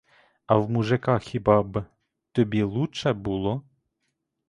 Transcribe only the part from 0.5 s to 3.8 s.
в мужика хіба б тобі лучче було?